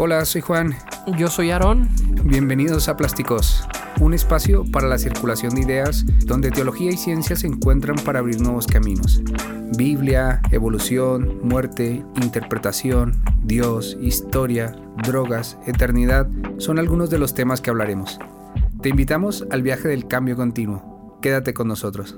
[0.00, 0.76] Hola, soy Juan.
[1.16, 1.88] Yo soy Aarón.
[2.22, 3.64] Bienvenidos a Plásticos,
[3.98, 8.40] un espacio para la circulación de ideas donde teología y ciencia se encuentran para abrir
[8.40, 9.20] nuevos caminos.
[9.76, 16.28] Biblia, evolución, muerte, interpretación, Dios, historia, drogas, eternidad
[16.58, 18.20] son algunos de los temas que hablaremos.
[18.80, 21.18] Te invitamos al viaje del cambio continuo.
[21.20, 22.16] Quédate con nosotros.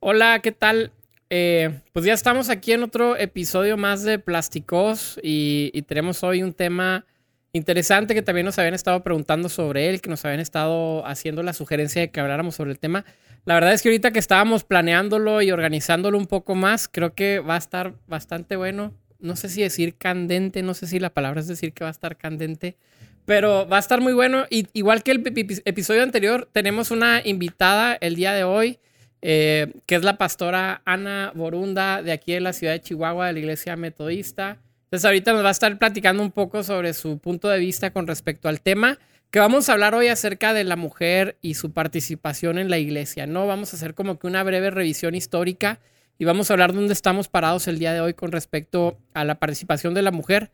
[0.00, 0.92] Hola, ¿qué tal?
[1.28, 6.52] Eh, pues ya estamos aquí en otro episodio más de Plásticos y, tenemos hoy un
[6.52, 7.04] tema
[7.52, 11.52] interesante que también nos habían estado preguntando sobre él, que nos habían estado haciendo la
[11.52, 13.04] sugerencia de que habláramos sobre el tema.
[13.44, 17.40] La verdad es que ahorita que estábamos planeándolo y organizándolo un poco más, creo que
[17.40, 18.94] va a estar bastante bueno.
[19.18, 21.92] No sé si decir candente, no sé si la palabra es decir que va a
[21.92, 22.76] estar candente,
[23.24, 24.46] pero va a estar muy bueno.
[24.50, 25.24] Y, igual que el
[25.64, 28.78] episodio anterior, tenemos una invitada el día de hoy.
[29.22, 33.32] Eh, que es la pastora Ana Borunda de aquí de la ciudad de Chihuahua, de
[33.32, 34.58] la iglesia metodista.
[34.84, 38.06] Entonces ahorita nos va a estar platicando un poco sobre su punto de vista con
[38.06, 38.98] respecto al tema,
[39.30, 43.26] que vamos a hablar hoy acerca de la mujer y su participación en la iglesia,
[43.26, 43.46] ¿no?
[43.46, 45.80] Vamos a hacer como que una breve revisión histórica
[46.18, 49.36] y vamos a hablar dónde estamos parados el día de hoy con respecto a la
[49.36, 50.50] participación de la mujer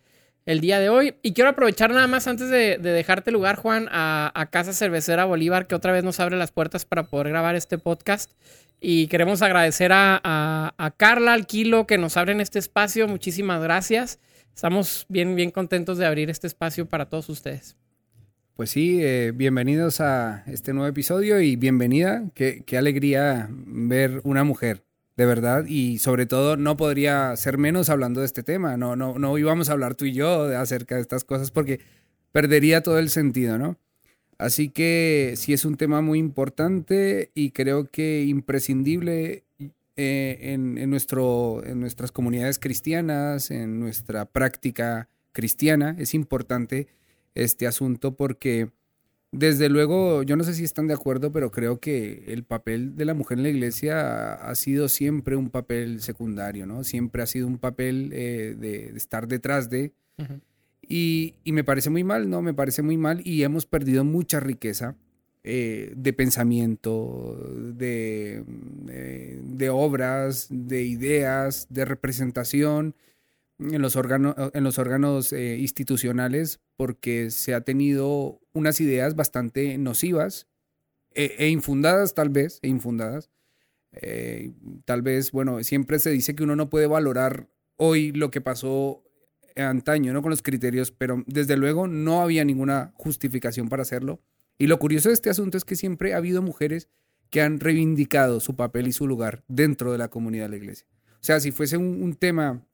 [0.47, 1.15] el día de hoy.
[1.23, 5.75] Y quiero aprovechar nada más antes de, dejarte lugar, Juan, a, Casa Cervecera Bolívar, que
[5.75, 8.33] otra vez nos abre las puertas para poder grabar este podcast.
[8.81, 13.07] Y queremos agradecer a, Carla, al Kilo, que nos abren este espacio.
[13.09, 14.19] Muchísimas gracias.
[14.55, 17.77] Estamos bien, bien contentos de abrir este espacio para todos ustedes.
[18.55, 22.25] Pues sí, eh, bienvenidos a este nuevo episodio y bienvenida.
[22.35, 24.83] Qué alegría ver una mujer
[25.17, 29.19] de verdad, y sobre todo no podría ser menos hablando de este tema, no, no,
[29.19, 31.81] no íbamos a hablar tú y yo acerca de estas cosas porque
[32.33, 33.77] perdería todo el sentido, ¿no?
[34.39, 39.45] Así que sí es un tema muy importante y creo que imprescindible
[39.97, 46.89] eh, en, nuestro, en nuestras comunidades cristianas, en nuestra práctica cristiana, es importante
[47.35, 48.71] este asunto porque
[49.33, 53.07] desde luego, yo no sé si están de acuerdo, pero creo que el papel de
[53.07, 56.85] la mujer en la iglesia ha sido siempre un papel secundario, ¿no?
[56.85, 59.95] Siempre ha sido un papel eh, de, estar detrás de.
[60.87, 62.43] y, me parece muy mal, ¿no?
[62.43, 64.97] Me parece muy mal y hemos perdido mucha riqueza
[65.45, 67.35] eh, de pensamiento,
[67.75, 68.45] de,
[68.91, 72.95] eh, de obras, de ideas, de representación
[73.71, 79.79] en los, órganos, en los órganos eh, institucionales porque se ha tenido unas ideas bastante
[79.79, 80.47] nocivas
[81.15, 83.31] e, e infundadas tal vez, e infundadas.
[83.93, 84.53] Eh,
[84.85, 89.05] tal vez, bueno, siempre se dice que uno no puede valorar hoy lo que pasó
[89.57, 90.23] antaño, ¿no?
[90.23, 94.21] Con los criterios, pero desde luego no había ninguna justificación para hacerlo.
[94.59, 96.89] Y lo curioso de este asunto es que siempre ha habido mujeres
[97.29, 100.87] que han reivindicado su papel y su lugar dentro de la comunidad de la iglesia.
[101.15, 102.67] O sea, si fuese un tema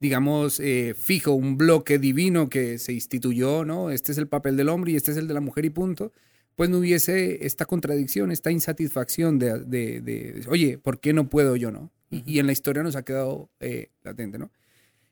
[0.00, 3.90] digamos, eh, fijo, un bloque divino que se instituyó, ¿no?
[3.90, 6.12] Este es el papel del hombre y este es el de la mujer y punto,
[6.56, 11.70] pues no hubiese esta contradicción, esta insatisfacción de, de, oye, ¿por qué no puedo yo,
[11.70, 11.90] no?
[12.10, 14.50] Y, en la historia nos ha quedado eh, latente, ¿no?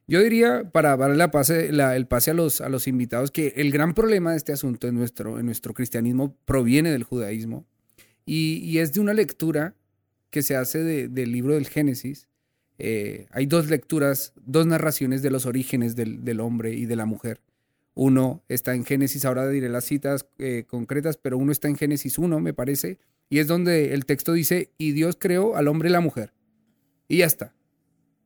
[0.09, 3.73] Yo diría, para darle la pase, el pase a los, a los invitados, que el
[3.73, 7.67] gran problema de este asunto en nuestro, en nuestro cristianismo proviene del judaísmo
[8.25, 9.75] y, y es de una lectura
[10.31, 12.29] que se hace del libro del Génesis,
[12.79, 17.41] eh, hay dos lecturas, dos narraciones de los orígenes del, hombre y de la mujer.
[17.95, 22.19] Uno está en Génesis, ahora diré las citas eh, concretas, pero uno está en Génesis
[22.19, 22.99] 1, me parece,
[23.31, 26.35] y es donde el texto dice, y Dios creó al hombre y la mujer.
[27.09, 27.55] Y ya está.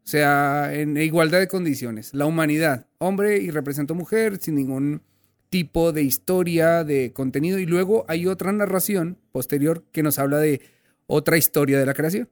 [0.03, 2.13] O sea, en igualdad de condiciones.
[2.15, 5.03] La humanidad, hombre y represento mujer, sin ningún
[5.51, 7.59] tipo de historia, de contenido.
[7.61, 10.63] Y luego hay otra narración posterior que nos habla de
[11.07, 12.29] otra historia de la creación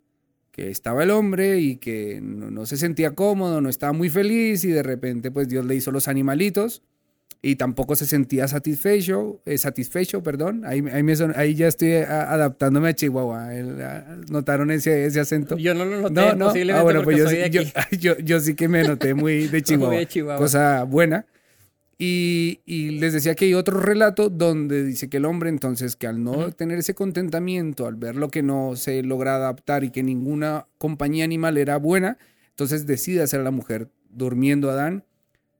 [0.59, 4.69] que estaba el hombre y que no, se sentía cómodo, no estaba muy feliz y
[4.73, 6.83] de repente pues Dios le hizo los animalitos
[7.41, 10.65] y tampoco se sentía satisfecho, eh, satisfecho, perdón.
[10.65, 10.83] Ahí,
[11.37, 13.51] ahí, ya estoy adaptándome a Chihuahua.
[14.29, 15.57] ¿Notaron ese, ese acento?
[15.57, 16.53] Yo no lo noté, no, no.
[16.75, 17.19] Ah, bueno, pues
[18.01, 19.91] yo, yo, sí que me noté muy de Chihuahua.
[19.91, 20.41] muy de Chihuahua.
[20.41, 21.25] Cosa buena.
[22.01, 22.61] Y,
[23.01, 26.53] les decía que hay otro relato donde dice que el hombre entonces que al no
[26.53, 31.25] tener ese contentamiento, al ver lo que no se logra adaptar y que ninguna compañía
[31.25, 32.19] animal era buena,
[32.51, 35.05] entonces decide hacer a la mujer durmiendo a Adán,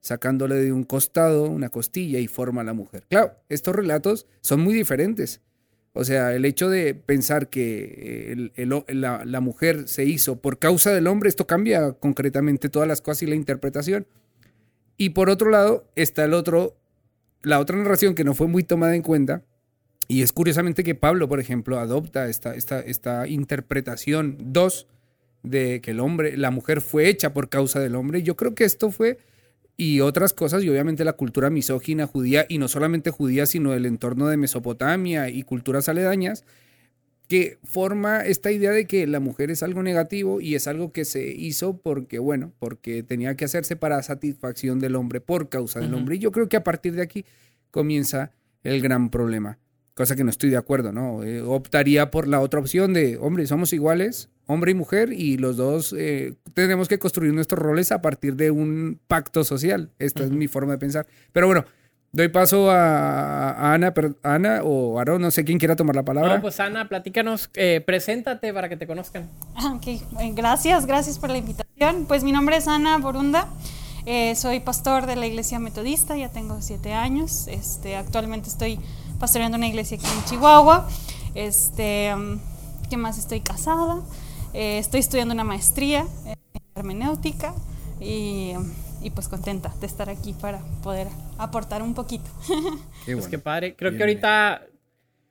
[0.01, 3.05] sacándole de un costado una costilla y forma a la mujer.
[3.11, 5.41] Claro, estos relatos son muy diferentes.
[5.93, 11.09] O sea, el hecho de pensar que la, la mujer se hizo por causa del
[11.09, 14.07] hombre, esto cambia concretamente todas las cosas y la interpretación.
[14.99, 16.77] Y por otro lado está el otro,
[17.43, 19.43] la otra narración que no fue muy tomada en cuenta,
[20.09, 24.87] y es curiosamente que Pablo, por ejemplo, adopta esta, esta, esta interpretación 2
[25.43, 28.23] de que el hombre, la mujer fue hecha por causa del hombre.
[28.23, 29.19] Yo creo que esto fue
[29.77, 33.87] y otras cosas, y obviamente la cultura misógina judía, y no solamente judía, sino el
[33.87, 36.45] entorno de Mesopotamia y culturas aledañas,
[37.29, 41.05] que forma esta idea de que la mujer es algo negativo y es algo que
[41.05, 45.93] se hizo porque, bueno, porque tenía que hacerse para satisfacción del hombre, por causa del
[45.93, 46.17] hombre.
[46.17, 47.27] Y yo creo que a partir de aquí
[47.71, 48.33] comienza
[48.63, 49.59] el gran problema,
[49.93, 51.23] cosa que no estoy de acuerdo, ¿no?
[51.23, 55.59] Eh, optaría por la otra opción de, hombre, somos iguales, hombre y mujer, y los
[55.59, 59.91] dos eh, tenemos que construir nuestros roles a partir de un pacto social.
[59.99, 61.07] Esta es mi forma de pensar.
[61.33, 61.67] Pero bueno,
[62.11, 66.37] Doy paso a, Ana, Ana o Aaron, no sé quién quiera tomar la palabra.
[66.37, 69.29] No, pues Ana, platícanos, eh, preséntate para que te conozcan.
[69.55, 70.03] Ah, ok, eh,
[70.35, 72.07] gracias, gracias por la invitación.
[72.07, 73.49] Pues mi nombre es Ana Borunda,
[74.07, 77.47] eh, soy pastor de la iglesia metodista, ya tengo siete años.
[77.47, 78.81] Este, actualmente estoy
[79.21, 80.89] pastoreando una iglesia aquí en Chihuahua.
[81.35, 82.15] Este,
[82.89, 83.19] ¿Qué más?
[83.19, 84.01] Estoy casada,
[84.55, 86.39] estoy estudiando una maestría en
[86.75, 87.53] hermenéutica
[88.01, 88.55] y
[89.03, 91.09] y pues contenta de estar aquí para poder
[91.39, 92.31] aportar un poquito.
[93.05, 93.75] Qué pues qué padre.
[93.77, 94.63] Creo que ahorita,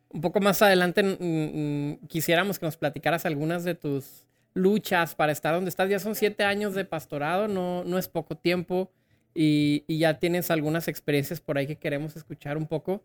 [0.10, 5.70] un poco más adelante, quisiéramos que nos platicaras algunas de tus luchas para estar donde
[5.70, 5.90] estás.
[5.90, 8.92] Ya son siete años de pastorado, no, no es poco tiempo
[9.34, 13.04] y, y ya tienes algunas experiencias por ahí que queremos escuchar un poco.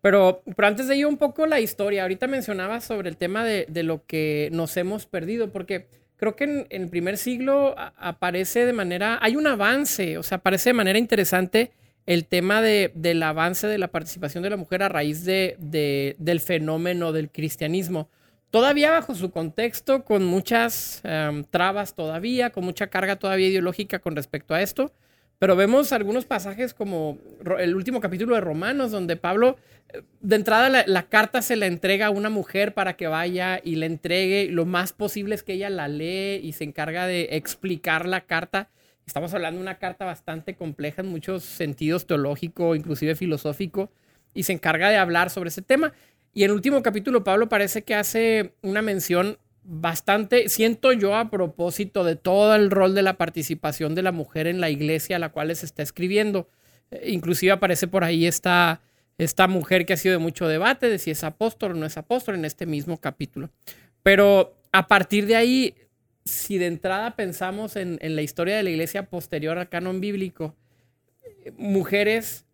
[0.00, 2.02] Pero, pero antes de ello, un poco la historia.
[2.02, 5.88] Ahorita mencionabas sobre el tema de, de lo que nos hemos perdido, porque
[6.18, 10.70] creo que en, el primer siglo aparece de manera, hay un avance, o sea, aparece
[10.70, 11.70] de manera interesante
[12.06, 15.56] el tema de, del avance de la participación de la mujer a raíz de,
[16.18, 18.08] del fenómeno del cristianismo.
[18.50, 24.16] Todavía bajo su contexto, con muchas em, trabas todavía, con mucha carga todavía ideológica con
[24.16, 24.90] respecto a esto,
[25.38, 27.18] pero vemos algunos pasajes como
[27.58, 29.56] el último capítulo de Romanos, donde Pablo,
[30.20, 33.86] de entrada la, carta se la entrega a una mujer para que vaya y le
[33.86, 34.48] entregue.
[34.50, 38.68] Lo más posible es que ella la lee y se encarga de explicar la carta.
[39.06, 43.90] Estamos hablando de una carta bastante compleja en muchos sentidos, teológico, inclusive filosófico,
[44.34, 45.92] y se encarga de hablar sobre ese tema.
[46.34, 49.38] Y en el último capítulo, Pablo parece que hace una mención
[49.70, 54.46] bastante, siento yo a propósito de todo el rol de la participación de la mujer
[54.46, 56.48] en la iglesia a la cual se está escribiendo.
[56.90, 58.80] Eh, inclusive aparece por ahí esta,
[59.18, 61.98] esta mujer que ha sido de mucho debate de si es apóstol o no es
[61.98, 63.50] apóstol en este mismo capítulo.
[64.02, 65.74] Pero a partir de ahí,
[66.24, 70.56] si de entrada pensamos en, en la historia de la iglesia posterior al canon bíblico,
[71.44, 72.46] eh, mujeres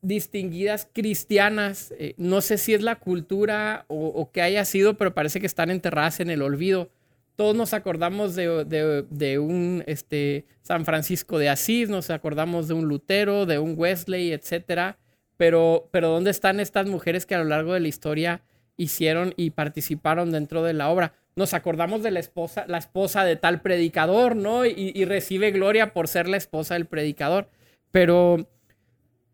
[0.00, 5.40] distinguidas cristianas, eh, no sé si es la cultura o, que haya sido, pero parece
[5.40, 6.90] que están enterradas en el olvido.
[7.36, 13.46] Todos nos acordamos de, un este, San Francisco de Asís, nos acordamos de un Lutero,
[13.46, 14.98] de un Wesley, etcétera.
[15.36, 18.42] Pero, pero ¿dónde están estas mujeres que a lo largo de la historia
[18.76, 21.12] hicieron y participaron dentro de la obra?
[21.36, 24.66] Nos acordamos de la esposa, la esposa de tal predicador, ¿no?
[24.66, 27.48] Y recibe gloria por ser la esposa del predicador.
[27.92, 28.48] Pero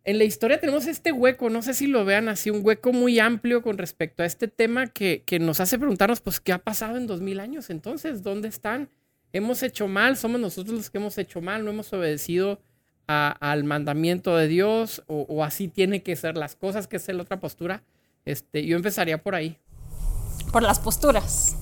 [0.04, 3.18] en la historia tenemos este hueco, no sé si lo vean así, un hueco muy
[3.18, 7.06] amplio con respecto a este tema que, nos hace preguntarnos, pues, ¿qué ha pasado en
[7.06, 8.22] dos mil años entonces?
[8.22, 8.90] ¿Dónde están?
[9.32, 10.16] ¿Hemos hecho mal?
[10.16, 11.64] ¿Somos nosotros los que hemos hecho mal?
[11.64, 12.60] ¿No hemos obedecido
[13.06, 15.02] al mandamiento de Dios?
[15.06, 16.86] O, así tiene que ser las cosas?
[16.86, 17.82] que es la otra postura?
[18.26, 19.58] Este, yo empezaría por ahí.
[20.52, 21.56] Por las posturas.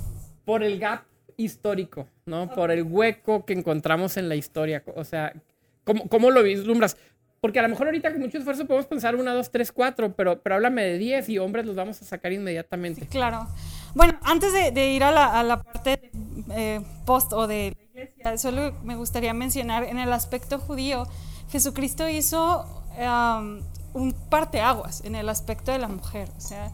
[0.44, 1.04] Por el gap
[1.36, 2.52] histórico, ¿no?
[2.52, 4.82] Por el hueco que encontramos en la historia.
[4.94, 5.32] O sea,
[5.84, 6.96] ¿cómo, cómo lo vislumbras?
[7.42, 10.40] Porque a lo mejor ahorita con mucho esfuerzo podemos pensar una, dos, tres, cuatro, pero,
[10.40, 13.04] pero háblame de diez y hombres los vamos a sacar inmediatamente.
[13.08, 13.48] claro.
[13.96, 16.12] Bueno, antes de, ir a la, a la parte
[16.50, 21.08] eh, post o de la iglesia, solo me gustaría mencionar en el aspecto judío,
[21.50, 22.64] Jesucristo hizo
[22.96, 23.60] um,
[23.92, 26.28] un parteaguas en el aspecto de la mujer.
[26.38, 26.70] O sea,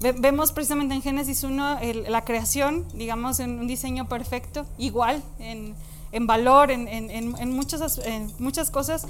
[0.00, 5.74] vemos precisamente en Génesis 1 la creación, digamos, en un diseño perfecto, igual en,
[6.12, 8.02] en valor, en, en, en, muchas,
[8.38, 9.06] muchas cosas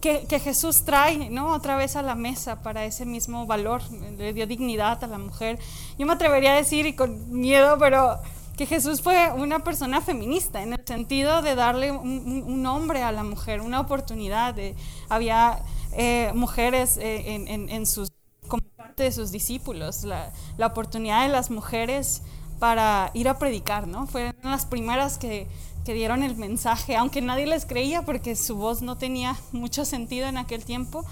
[0.00, 1.52] que, Jesús trae, ¿no?
[1.52, 3.82] Otra vez a la mesa para ese mismo valor,
[4.16, 5.58] le dio dignidad a la mujer.
[5.98, 8.18] Yo me atrevería a decir, y con miedo, pero
[8.56, 13.24] que Jesús fue una persona feminista, en el sentido de darle un, nombre a la
[13.24, 14.54] mujer, una oportunidad.
[14.54, 14.74] De,
[15.08, 15.60] había
[15.92, 18.10] eh, mujeres eh, en, sus,
[18.46, 22.22] como parte de sus discípulos, la oportunidad de las mujeres
[22.58, 24.06] para ir a predicar, ¿no?
[24.06, 25.46] Fueron las primeras que
[25.88, 30.26] que dieron el mensaje, aunque nadie les creía porque su voz no tenía mucho sentido
[30.28, 31.02] en aquel tiempo,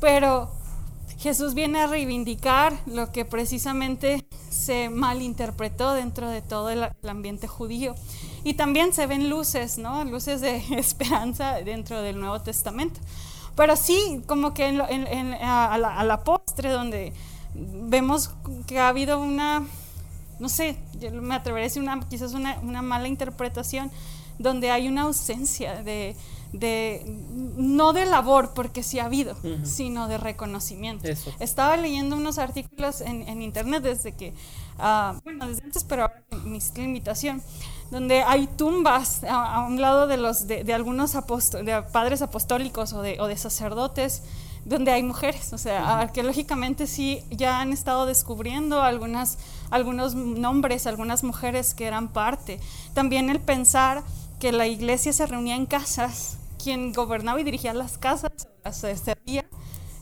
[0.00, 0.50] pero
[1.18, 7.94] Jesús viene a reivindicar lo que precisamente se malinterpretó dentro de todo el, ambiente judío.
[8.42, 10.04] Y también se ven luces, ¿no?
[10.04, 12.98] Luces de esperanza dentro del Nuevo Testamento.
[13.54, 17.12] Pero sí, como que a, la, a la postre, donde
[17.54, 18.32] vemos
[18.66, 19.64] que ha habido una
[20.38, 23.90] no sé, yo me atrevería a decir una, quizás una, una mala interpretación,
[24.38, 26.14] donde hay una ausencia de,
[26.52, 27.02] de
[27.56, 31.08] no de labor, porque sí ha habido, sino de reconocimiento.
[31.40, 34.32] Estaba leyendo unos artículos en, en internet desde que,
[34.78, 37.42] uh, bueno, desde antes, pero ahora mi limitación,
[37.90, 43.02] donde hay tumbas a, un lado de, los, de, de algunos de padres apostólicos o
[43.02, 44.22] de, o de sacerdotes
[44.64, 45.52] donde hay mujeres.
[45.52, 49.38] O sea, arqueológicamente sí ya han estado descubriendo algunas,
[49.70, 52.60] algunos nombres, algunas mujeres que eran parte.
[52.94, 54.02] También el pensar
[54.38, 58.32] que la iglesia se reunía en casas, quien gobernaba y dirigía las casas,
[58.64, 59.44] las servía,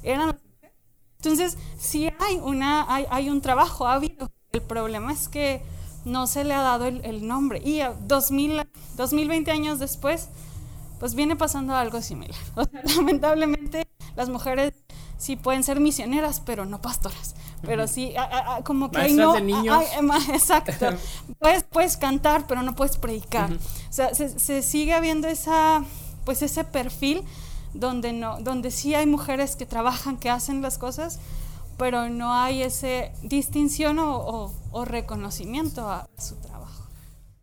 [0.03, 0.77] eran las mujeres.
[1.19, 4.31] Entonces, sí hay, una, hay, hay un trabajo, ha habido.
[4.53, 5.63] El problema es que
[6.05, 7.61] no se le ha dado el, el nombre.
[7.65, 8.63] Y a 2000,
[8.97, 10.29] 2020 años después,
[10.99, 12.39] pues viene pasando algo similar.
[12.55, 13.87] O sea, lamentablemente
[14.17, 14.75] las mujeres
[15.19, 17.35] sí pueden ser misioneras, pero no pastoras.
[17.63, 18.15] Pero sí,
[18.65, 19.33] como que hay no.
[19.33, 19.85] De niños.
[20.33, 20.97] exacto.
[21.39, 23.53] puedes, puedes cantar, pero no puedes predicar.
[23.53, 25.85] O sea, se, sigue habiendo esa,
[26.25, 27.23] pues ese perfil
[27.75, 31.19] donde no, donde sí hay mujeres que trabajan, que hacen las cosas,
[31.77, 34.53] pero no hay ese distinción o,
[34.85, 36.87] reconocimiento a su trabajo.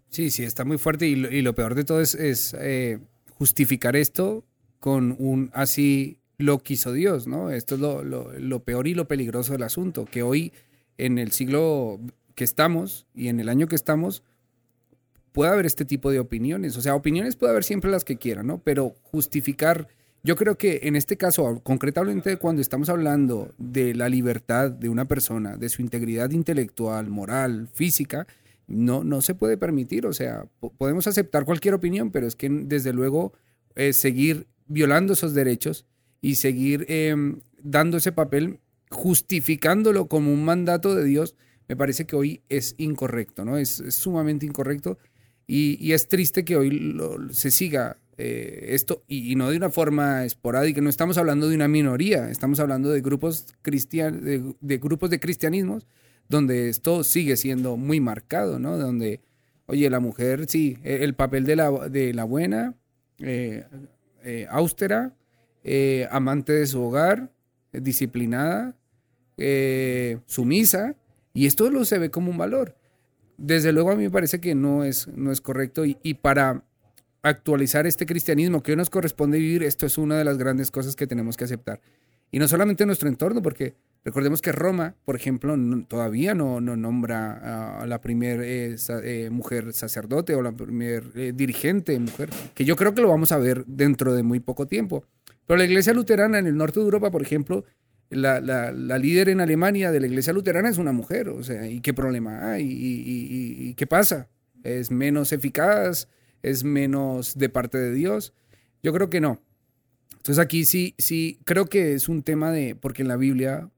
[0.09, 2.15] Sí, sí, está muy fuerte y lo, peor de todo es,
[2.59, 2.99] eh,
[3.43, 4.45] justificar esto
[4.79, 7.49] con un así lo quiso Dios, ¿no?
[7.49, 10.53] Esto es lo, lo, peor y lo peligroso del asunto, que hoy
[10.97, 11.99] en el siglo
[12.35, 14.23] que estamos y en el año que estamos,
[15.33, 16.77] puede haber este tipo de opiniones.
[16.77, 18.59] O sea, opiniones puede haber siempre las que quieran, ¿no?
[18.59, 19.89] Pero justificar,
[20.23, 25.03] yo creo que en este caso, concretamente cuando estamos hablando de la libertad de una
[25.03, 28.25] persona, de su integridad intelectual, moral, física,
[28.67, 30.05] no, no se puede permitir.
[30.05, 30.45] O sea,
[30.77, 33.33] podemos aceptar cualquier opinión, pero es que desde luego
[33.75, 35.85] eh, seguir violando esos derechos
[36.21, 41.35] y seguir em, dando ese papel, justificándolo como un mandato de Dios,
[41.67, 43.57] me parece que hoy es incorrecto, ¿no?
[43.57, 44.97] Es, sumamente incorrecto
[45.47, 46.97] y, es triste que hoy
[47.31, 51.67] se siga eh, esto y, no de una forma esporádica, no estamos hablando de una
[51.67, 55.87] minoría, estamos hablando de grupos, cristian, de, grupos de cristianismos
[56.29, 58.77] donde esto sigue siendo muy marcado, ¿no?
[58.77, 59.21] Donde,
[59.65, 62.75] oye, la mujer, sí, e, el papel de la, de la buena,
[63.19, 63.65] eh,
[64.23, 65.13] eh, austera,
[65.63, 67.31] eh, amante de su hogar,
[67.71, 68.75] disciplinada,
[70.27, 70.95] sumisa,
[71.33, 72.75] y esto lo se ve como un valor.
[73.37, 76.63] Desde luego a mí me parece que no es, no es correcto y, y para
[77.23, 80.95] actualizar este cristianismo que hoy nos corresponde vivir, esto es una de las grandes cosas
[80.95, 81.81] que tenemos que aceptar.
[82.31, 85.55] Y no solamente en nuestro entorno, porque recordemos que Roma, por ejemplo,
[85.87, 88.43] todavía no, no, nombra a la primera
[89.31, 93.65] mujer sacerdote o la primera dirigente mujer, que yo creo que lo vamos a ver
[93.65, 95.05] dentro de muy poco tiempo.
[95.45, 97.65] Pero la iglesia luterana en el norte de Europa, por ejemplo,
[98.15, 101.93] la, líder en Alemania de la iglesia luterana es una mujer, o sea, ¿y qué
[101.93, 102.65] problema hay?
[102.69, 104.29] ¿Y, qué pasa?
[104.63, 106.07] ¿Es menos eficaz?
[106.41, 108.33] ¿Es menos de parte de Dios?
[108.81, 109.41] Yo creo que no.
[110.11, 113.69] Entonces aquí sí, sí, creo que es un tema de, porque en la Biblia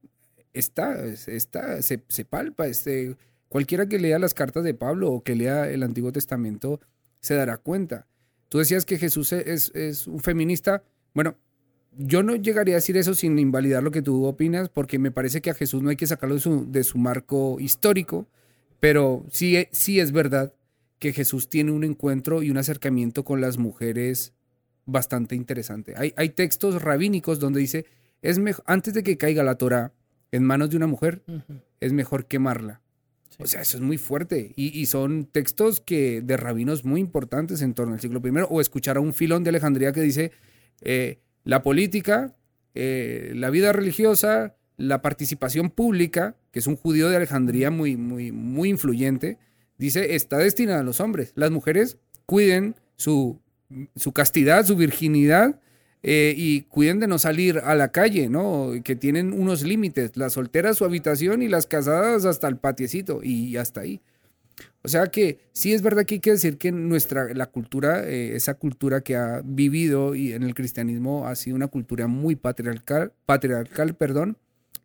[0.58, 3.16] está, está se, se palpa, este,
[3.48, 6.80] cualquiera que lea las cartas de Pablo o que lea el Antiguo Testamento
[7.20, 8.06] se dará cuenta.
[8.48, 10.82] Tú decías que Jesús es, es un feminista.
[11.14, 11.36] Bueno,
[11.96, 15.40] yo no llegaría a decir eso sin invalidar lo que tú opinas, porque me parece
[15.40, 18.26] que a Jesús no hay que sacarlo de su, marco histórico,
[18.80, 20.52] pero sí, sí es verdad
[20.98, 24.32] que Jesús tiene un encuentro y un acercamiento con las mujeres
[24.84, 25.94] bastante interesante.
[25.96, 27.86] Hay, hay textos rabínicos donde dice,
[28.22, 29.92] es antes de que caiga la Torah
[30.32, 31.22] en manos de una mujer,
[31.80, 32.80] es mejor quemarla.
[33.38, 34.52] O sea, eso es muy fuerte.
[34.56, 38.46] Y, son textos que de rabinos muy importantes en torno al siglo I.
[38.48, 40.32] O escuchar a un filón de Alejandría que dice,
[40.80, 42.34] eh, la política,
[42.74, 48.32] eh, la vida religiosa, la participación pública, que es un judío de Alejandría muy, muy,
[48.32, 49.38] muy influyente,
[49.78, 51.32] dice, está destinada a los hombres.
[51.34, 53.40] Las mujeres cuiden su,
[53.96, 55.60] su castidad, su virginidad,
[56.08, 58.70] eh, y cuiden de no salir a la calle, ¿no?
[58.84, 63.56] Que tienen unos límites, las solteras su habitación y las casadas hasta el patiecito y
[63.56, 64.00] hasta ahí.
[64.82, 68.36] O sea que sí es verdad que hay que decir que nuestra, la cultura, eh,
[68.36, 73.12] esa cultura que ha vivido y en el cristianismo ha sido una cultura muy patriarcal,
[73.26, 74.38] patriarcal, perdón,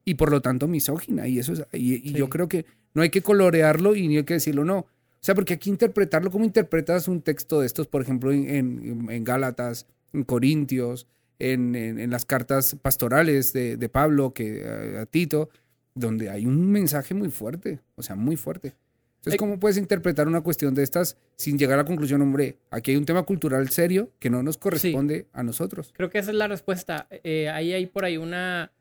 [0.04, 1.28] y por lo tanto misógina.
[1.28, 4.66] Y eso y, yo creo que no hay que colorearlo y ni hay que decirlo,
[4.66, 4.80] no.
[4.80, 9.24] O sea, porque aquí interpretarlo, como interpretas un texto de estos, por ejemplo, en, en,
[9.24, 11.08] Gálatas, en Corintios,
[11.40, 15.50] en, en, las cartas pastorales de, de Pablo que, a Tito,
[15.96, 18.76] donde hay un mensaje muy fuerte, o sea, muy fuerte.
[19.22, 22.90] Entonces, ¿cómo puedes interpretar una cuestión de estas sin llegar a la conclusión, hombre, aquí
[22.90, 25.94] hay un tema cultural serio que no nos corresponde a nosotros?
[25.96, 27.08] Creo que esa es la respuesta.
[27.24, 28.72] Eh, ahí hay por ahí una,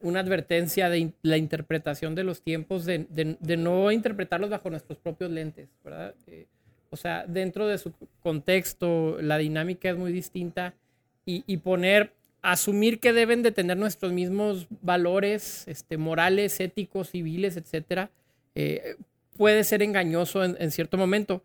[0.00, 5.30] una advertencia de la interpretación de los tiempos, de, de, no interpretarlos bajo nuestros propios
[5.30, 6.14] lentes, ¿verdad?
[6.26, 6.46] Eh,
[6.90, 7.92] o sea, dentro de su
[8.22, 10.74] contexto, la dinámica es muy distinta
[11.24, 17.56] y, y, poner, asumir que deben de tener nuestros mismos valores este, morales, éticos, civiles,
[17.56, 18.10] etcétera,
[18.54, 18.96] eh,
[19.36, 21.42] puede ser engañoso en, en, cierto momento.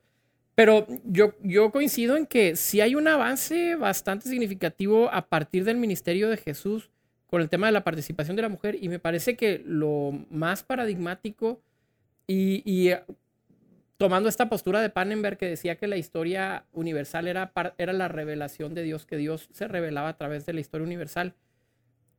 [0.56, 5.78] Pero yo, yo coincido en que sí hay un avance bastante significativo a partir del
[5.78, 6.92] ministerio de Jesús
[7.34, 10.62] con el tema de la participación de la mujer y me parece que lo más
[10.62, 11.60] paradigmático
[12.28, 13.04] y, eh,
[13.98, 18.74] tomando esta postura de Pannenberg que decía que la historia universal era, era la revelación
[18.74, 21.36] de Dios, que Dios se revelaba a través de la historia universal.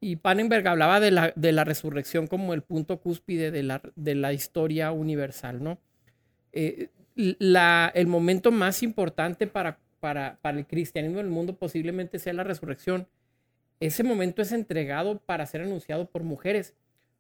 [0.00, 4.14] Y Pannenberg hablaba de la, de la resurrección como el punto cúspide de la, de
[4.14, 5.78] la historia universal, ¿no?
[6.52, 12.19] Eh, la, el momento más importante para, para, para el cristianismo en el mundo posiblemente
[12.19, 13.07] sea la resurrección
[13.81, 16.75] ese momento es entregado para ser anunciado por mujeres.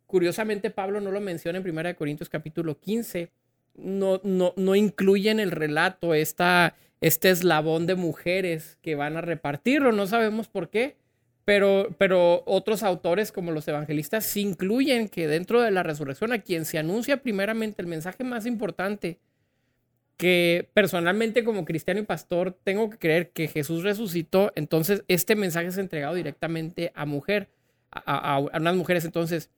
[0.06, 3.30] Curiosamente, Pablo no lo menciona en 1 Corintios capítulo 15.
[3.74, 9.92] No, no, no incluye el relato esta, este eslabón de mujeres que van a repartirlo.
[9.92, 10.96] No sabemos por qué.
[11.44, 16.40] Pero, pero otros autores como los evangelistas sí incluyen que dentro de la resurrección a
[16.40, 19.18] quien se anuncia primeramente el mensaje más importante
[20.16, 25.68] que personalmente como cristiano y pastor tengo que creer que Jesús resucitó, entonces este mensaje
[25.68, 27.48] es entregado directamente a mujer,
[27.90, 29.04] a, unas mujeres.
[29.04, 29.50] Entonces,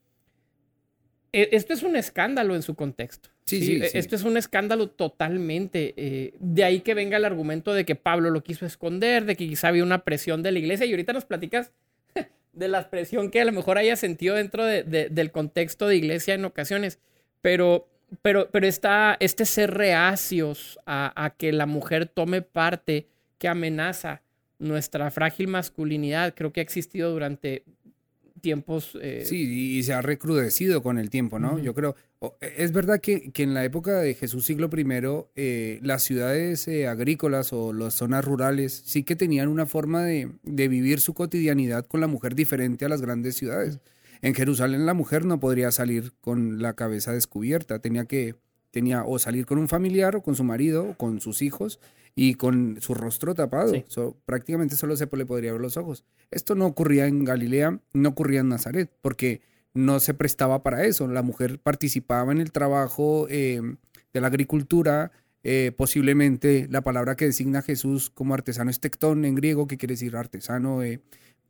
[1.52, 3.30] esto es un escándalo en su contexto.
[3.44, 5.94] Sí, sí, e, Esto es un escándalo totalmente.
[5.96, 9.46] Eh, de ahí que venga el argumento de que Pablo lo quiso esconder, de que
[9.48, 10.86] quizá había una presión de la iglesia.
[10.86, 11.72] Y ahorita nos platicas
[12.52, 16.44] de la presión que a lo mejor haya sentido dentro del contexto de iglesia en
[16.44, 16.98] ocasiones.
[17.40, 17.88] Pero
[18.22, 24.22] pero, pero está este ser reacios a, que la mujer tome parte que amenaza
[24.58, 27.64] nuestra frágil masculinidad, creo que ha existido durante
[28.46, 28.96] tiempos.
[29.02, 31.58] Eh, sí, y se ha recrudecido con el tiempo, ¿no?
[31.58, 31.96] Yo creo.
[32.40, 34.86] E, es verdad que, en la época de Jesús siglo I,
[35.34, 40.30] eh, las ciudades eh, agrícolas o las zonas rurales sí que tenían una forma de,
[40.44, 43.80] de, vivir su cotidianidad con la mujer diferente a las grandes ciudades.
[44.22, 48.36] En Jerusalén la mujer no podría salir con la cabeza descubierta, tenía que
[48.76, 51.80] tenía o salir con un familiar o con su marido o con sus hijos
[52.14, 53.72] y con su rostro tapado.
[54.26, 56.04] prácticamente solo se le podría ver los ojos.
[56.30, 59.40] Esto no ocurría en Galilea, no ocurría en Nazaret, porque
[59.72, 61.08] no se prestaba para eso.
[61.08, 63.62] La mujer participaba en el trabajo eh,
[64.12, 65.10] de la agricultura,
[65.42, 69.78] eh, posiblemente la palabra que designa a Jesús como artesano es tectón en griego, que
[69.78, 71.00] quiere decir artesano, eh,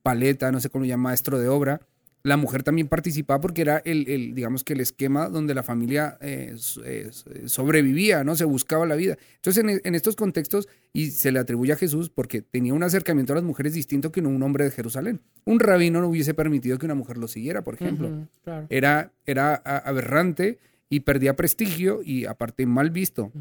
[0.04, 1.80] paleta, no sé cómo llama, maestro de obra
[2.22, 6.56] la mujer también participaba porque era el, digamos que el esquema donde la familia eh,
[6.84, 7.10] eh,
[7.46, 8.34] sobrevivía, ¿no?
[8.34, 9.16] Se buscaba la vida.
[9.36, 13.36] Entonces, en, estos contextos, y se le atribuye a Jesús porque tenía un acercamiento a
[13.36, 15.20] las mujeres distinto que un hombre de Jerusalén.
[15.44, 18.28] Un rabino no hubiese permitido que una mujer lo siguiera, por ejemplo.
[18.70, 23.30] era, era aberrante y perdía prestigio y aparte mal visto.
[23.34, 23.40] Mm.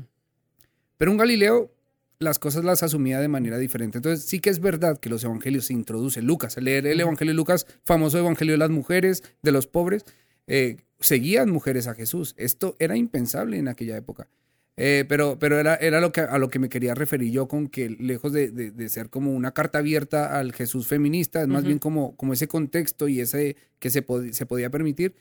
[0.97, 1.71] Pero un Galileo
[2.19, 3.97] las cosas las asumía de manera diferente.
[3.97, 6.25] Entonces sí que es verdad que los evangelios se introducen.
[6.25, 10.05] Lucas, leer el Evangelio de Lucas, famoso Evangelio de las mujeres, de los pobres,
[10.47, 12.33] eh, seguían mujeres a Jesús.
[12.37, 14.27] Esto era impensable en aquella época.
[14.77, 17.69] Eh, pero pero era, era lo que, a lo que me quería referir yo con
[17.69, 22.17] que lejos de, ser como una carta abierta al Jesús feminista, es más bien como,
[22.17, 25.15] como ese contexto y ese que se, se podía permitir.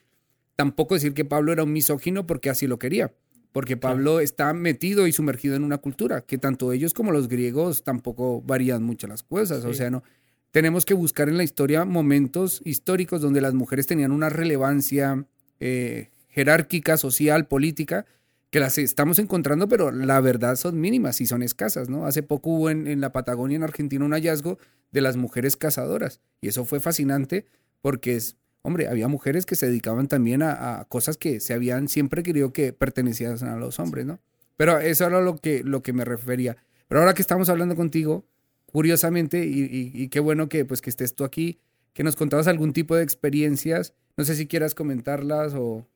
[0.56, 3.12] Tampoco decir que Pablo era un misógino porque así lo quería
[3.54, 7.84] porque Pablo está metido y sumergido en una cultura que tanto ellos como los griegos
[7.84, 9.64] tampoco varían mucho las cosas.
[9.64, 10.02] O sea, no
[10.50, 15.24] tenemos que buscar en la historia momentos históricos donde las mujeres tenían una relevancia
[15.60, 18.06] eh, jerárquica, social, política,
[18.50, 22.06] que las estamos encontrando, pero la verdad son mínimas y son escasas, ¿no?
[22.06, 24.58] Hace poco hubo en, en la Patagonia, en Argentina, un hallazgo
[24.90, 27.46] de las mujeres cazadoras y eso fue fascinante
[27.82, 32.22] porque es, hombre, había mujeres que se dedicaban también a, cosas que se habían siempre
[32.22, 34.20] querido que pertenecían a los hombres, ¿no?
[34.56, 36.56] Pero eso era lo que, lo que me refería.
[36.88, 38.24] Pero ahora que estamos hablando contigo,
[38.64, 41.58] curiosamente, y, qué bueno que, pues, que estés tú aquí,
[41.92, 45.86] que nos contabas algún tipo de experiencias, no sé si quieras comentarlas o,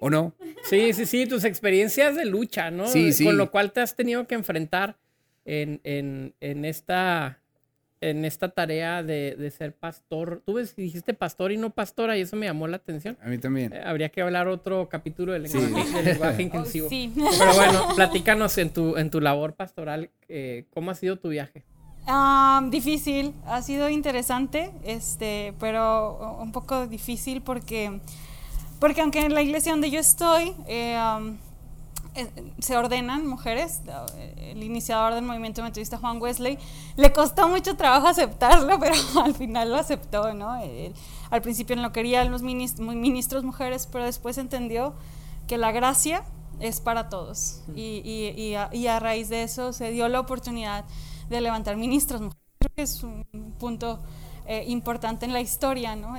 [0.00, 0.34] o no.
[0.64, 2.88] Sí, sí, sí, tus experiencias de lucha, ¿no?
[2.88, 3.24] Sí, sí.
[3.24, 4.96] Con lo cual te has tenido que enfrentar
[5.44, 7.37] en, en, en esta
[8.00, 10.42] en esta tarea de, ser pastor.
[10.44, 13.16] Tú ves, dijiste pastor y no pastora y eso me llamó la atención.
[13.22, 13.72] A mí también.
[13.72, 16.88] Eh, habría que hablar otro capítulo del lenguaje, inclusivo.
[16.88, 17.12] sí.
[17.14, 21.64] Pero bueno, platícanos en tu, en tu labor pastoral, eh, ¿cómo ha sido tu viaje?
[22.70, 28.00] difícil, ha sido interesante, este, pero un poco difícil porque,
[28.80, 31.38] porque aunque en la iglesia donde yo estoy, eh, eh,
[32.58, 33.80] se ordenan mujeres.
[34.36, 36.58] El iniciador del movimiento metodista, Juan Wesley,
[36.96, 40.58] le costó mucho trabajo aceptarlo, pero al final lo aceptó, ¿no?
[41.30, 44.94] al principio no quería los ministros, ministros mujeres, pero después entendió
[45.46, 46.24] que la gracia
[46.60, 47.62] es para todos.
[47.74, 50.84] Y, y, y, a, raíz de eso se dio la oportunidad
[51.28, 52.42] de levantar ministros mujeres.
[52.58, 53.24] Creo que es un
[53.58, 54.00] punto
[54.46, 56.16] eh, importante en la historia, ¿no?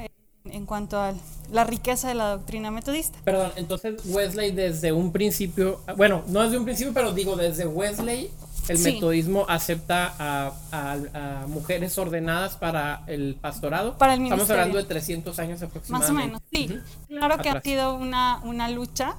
[0.53, 1.13] En cuanto a
[1.51, 3.17] la riqueza de la doctrina metodista.
[3.23, 8.31] Perdón, entonces Wesley desde un principio, bueno, no desde un principio, pero digo desde Wesley,
[8.67, 13.97] el metodismo acepta a, mujeres ordenadas para el pastorado.
[13.97, 16.13] Para el Estamos hablando de 300 años aproximadamente.
[16.13, 16.79] Más o menos, sí.
[17.07, 19.15] Claro que ha sido una, una lucha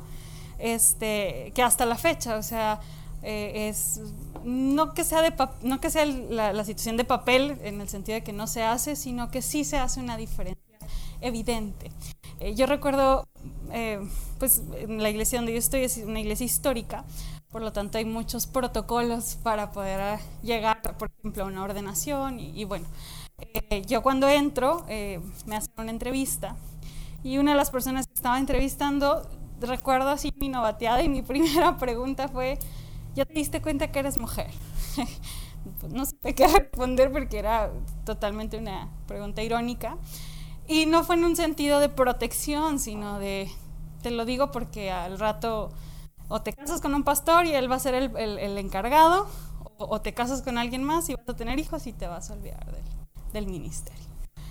[0.60, 2.80] este, que hasta la fecha, o sea,
[3.22, 4.00] eh, es
[4.44, 8.22] no que sea de no que sea la, situación de papel en el sentido de
[8.22, 10.59] que no se hace, sino que sí se hace una diferencia
[11.20, 11.90] evidente.
[12.40, 13.28] Eh, yo recuerdo,
[13.72, 14.00] eh,
[14.38, 17.04] pues en la iglesia donde yo estoy es una iglesia histórica,
[17.50, 22.64] por lo tanto hay muchos protocolos para poder llegar, por ejemplo, a una ordenación y,
[22.64, 22.86] bueno,
[23.88, 24.84] yo cuando entro
[25.46, 26.56] me hacen una entrevista
[27.24, 29.26] y una de las personas que estaba entrevistando
[29.60, 32.58] recuerdo así mi novateada y mi primera pregunta fue,
[33.14, 34.50] ¿ya te diste cuenta que eres mujer?
[35.90, 37.70] no sé qué responder porque era
[38.04, 39.96] totalmente una pregunta irónica.
[40.70, 43.50] Y no fue en un sentido de protección, sino de,
[44.02, 45.72] te lo digo porque al rato
[46.28, 49.26] o te casas con un pastor y él va a ser el, el, encargado,
[49.78, 52.34] o, te casas con alguien más y vas a tener hijos y te vas a
[52.34, 52.84] olvidar del,
[53.32, 54.04] del ministerio.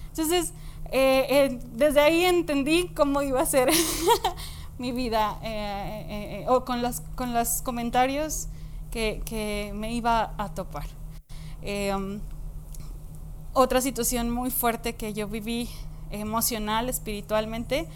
[0.10, 0.52] Entonces,
[0.92, 3.70] eh, eh, desde ahí entendí cómo iba a ser
[4.78, 8.50] mi vida eh, eh, eh, o con, las, con los comentarios
[8.92, 10.88] que, que me iba a topar.
[11.96, 12.20] Um,
[13.54, 15.70] otra situación muy fuerte que yo viví
[16.12, 17.88] emocional, espiritualmente,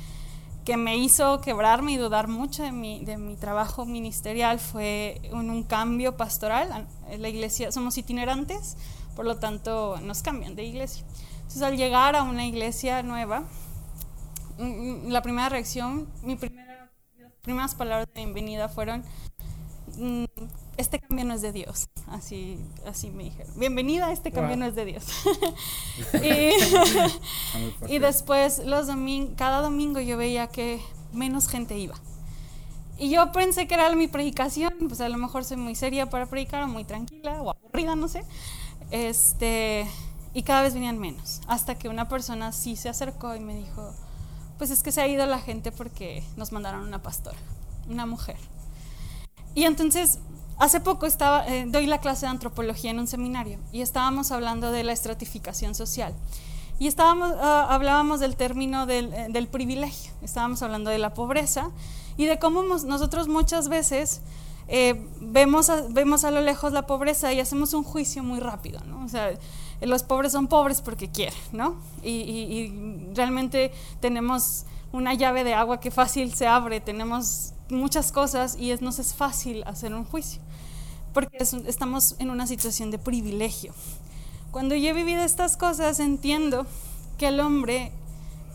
[0.65, 5.63] que me hizo quebrarme y dudar mucho de mi, de mi trabajo ministerial fue un,
[5.63, 6.87] cambio pastoral.
[7.09, 8.77] En la iglesia somos itinerantes,
[9.15, 11.03] por lo tanto nos cambian de iglesia.
[11.37, 13.43] Entonces al llegar a una iglesia nueva,
[14.57, 16.73] mm, mm, la primera reacción, mi primera
[17.43, 19.03] primeras palabras de bienvenida fueron,
[19.97, 20.23] mm,
[20.77, 21.87] este cambio no es de Dios.
[22.07, 23.51] Así, así me dijeron.
[23.55, 25.05] Bienvenida, este cambio no es de Dios.
[27.87, 28.87] y, después, los
[29.35, 30.81] cada domingo yo veía que
[31.11, 31.95] menos gente iba.
[32.97, 36.25] Y yo pensé que era mi predicación, pues a lo mejor soy muy seria para
[36.25, 38.23] predicar, o muy tranquila, o aburrida, no sé.
[38.91, 39.87] Este,
[40.33, 41.41] y cada vez venían menos.
[41.47, 43.93] Hasta que una persona sí se acercó y me dijo,
[44.57, 47.37] pues es que se ha ido la gente porque nos mandaron una pastora,
[47.89, 48.37] una mujer.
[49.55, 50.19] Y entonces,
[50.57, 54.71] hace poco estaba, eh, doy la clase de antropología en un seminario y estábamos hablando
[54.71, 56.13] de la estratificación social.
[56.79, 61.69] Y estábamos, ah, hablábamos del término del, eh, del, privilegio, estábamos hablando de la pobreza
[62.17, 64.21] y de cómo nosotros muchas veces
[64.67, 68.79] eh, vemos, a, vemos a lo lejos la pobreza y hacemos un juicio muy rápido,
[68.87, 69.03] ¿no?
[69.03, 69.31] O sea,
[69.81, 71.75] los pobres son pobres porque quieren, ¿no?
[72.01, 72.71] Y,
[73.13, 78.81] realmente tenemos una llave de agua que fácil se abre, tenemos muchas cosas y es,
[78.81, 80.41] nos es fácil hacer un juicio,
[81.13, 83.73] porque estamos en una situación de privilegio.
[84.51, 86.65] Cuando yo he vivido estas cosas entiendo
[87.17, 87.91] que el hombre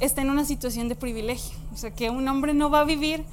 [0.00, 3.24] está en una situación de privilegio, o sea, que un hombre no va a vivir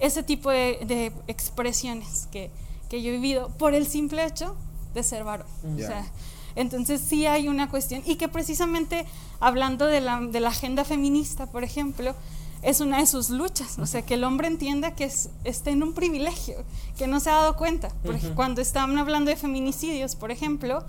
[0.00, 2.50] ese tipo de, expresiones que,
[2.88, 4.56] que, yo he vivido por el simple hecho
[4.94, 5.46] de ser varón.
[5.74, 6.04] O sea,
[6.54, 9.06] entonces sí hay una cuestión y que precisamente
[9.40, 12.14] hablando de la, de la agenda feminista, por ejemplo,
[12.62, 15.82] es una de sus luchas, o sea, que el hombre entienda que es, está en
[15.82, 16.56] un privilegio,
[16.96, 17.88] que no se ha dado cuenta.
[18.04, 20.84] Porque cuando están hablando de feminicidios, por ejemplo,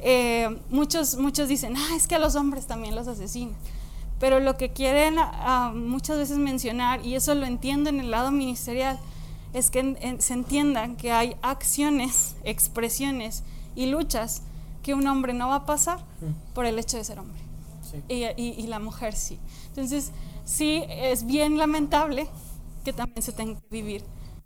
[0.00, 3.54] eh, muchos, muchos dicen, ah, es que a los hombres también los asesinan.
[4.18, 8.32] Pero lo que quieren ah, muchas veces mencionar, y eso lo entiendo en el lado
[8.32, 8.98] ministerial,
[9.54, 13.44] es que se entiendan que hay acciones, expresiones
[13.76, 14.42] y luchas
[14.82, 16.00] que un hombre no va a pasar
[16.54, 17.40] por el hecho de ser hombre.
[18.08, 19.38] Y, y, la mujer sí.
[19.68, 20.12] Entonces,
[20.44, 22.26] sí, es bien lamentable
[22.84, 24.02] que también se tenga que vivir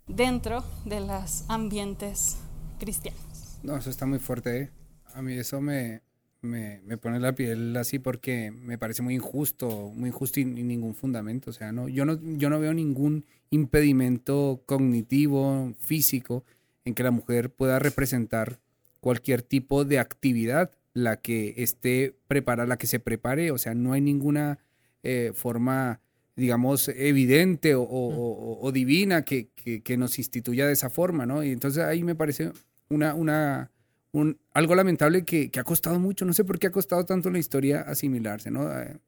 [0.06, 2.36] dentro de los ambientes
[2.78, 3.58] cristianos.
[3.62, 4.58] No, eso está muy fuerte.
[4.58, 4.70] ¿eh?
[5.14, 6.02] A mí eso me,
[6.42, 10.94] me, me, pone la piel así porque me parece muy injusto, muy injusto y, ningún
[10.94, 11.50] fundamento.
[11.50, 16.44] O sea, no, yo, no, yo no veo ningún impedimento cognitivo, físico,
[16.84, 18.60] en que la mujer pueda representar
[19.00, 23.92] cualquier tipo de actividad, la que esté preparada, la que se prepare, o sea, no
[23.92, 24.58] hay ninguna
[25.08, 26.00] eh, forma,
[26.34, 29.50] digamos, evidente o, divina que,
[29.96, 31.44] nos instituya de esa forma, ¿no?
[31.44, 32.50] Y entonces ahí me parece
[32.88, 33.70] una, una,
[34.10, 37.34] un, algo lamentable que, ha costado mucho, no sé por qué ha costado tanto en
[37.34, 38.68] la historia asimilarse, ¿no?
[38.76, 38.98] Eh,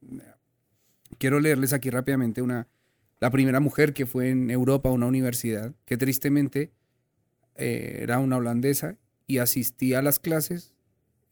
[1.19, 2.69] quiero leerles aquí rápidamente una,
[3.19, 6.71] la primera mujer que fue en Europa a una universidad, que tristemente
[7.57, 10.77] eh, era una holandesa y asistía a las clases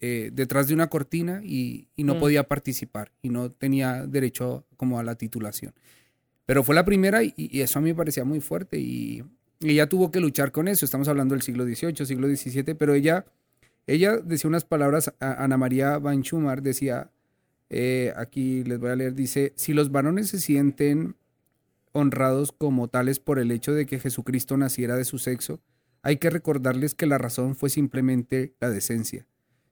[0.00, 2.20] eh, detrás de una cortina y, y no Mm.
[2.20, 5.72] podía participar y no tenía derecho como a la titulación.
[6.44, 9.24] Pero fue la primera y, y eso a mí me parecía muy fuerte y,
[9.60, 10.84] y ella tuvo que luchar con eso.
[10.84, 13.24] Estamos hablando del siglo XVIII, siglo XVII, pero ella,
[13.86, 17.10] ella decía unas palabras, a- Ana María Van Schumar decía,
[17.70, 21.16] eh, aquí les voy a leer, dice, si los varones se sienten
[21.92, 25.60] honrados como tales por el hecho de que Jesucristo naciera de su sexo,
[26.02, 29.26] hay que recordarles que la razón fue simplemente la decencia.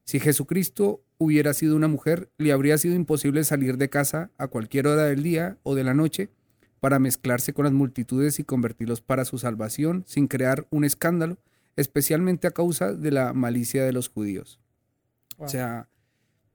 [0.05, 4.87] Si Jesucristo hubiera sido una mujer, le habría sido imposible salir de casa a cualquier
[4.87, 6.31] hora del día o de la noche
[6.81, 11.39] para mezclarse con las multitudes y convertirlos para su salvación sin crear un escándalo,
[11.77, 14.61] especialmente a causa de la malicia de los judíos.
[15.39, 15.47] Wow.
[15.47, 15.89] O sea,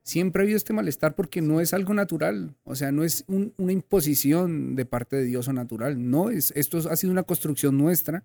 [0.04, 3.54] siempre ha habido este malestar porque no es algo natural, o sea, no es un-
[3.58, 7.78] una imposición de parte de Dios o natural, no, es, esto ha sido una construcción
[7.78, 8.24] nuestra